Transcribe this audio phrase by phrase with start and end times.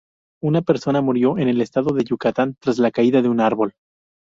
[0.41, 3.75] Una persona murió en el Estado de Yucatán tras la caída de un árbol.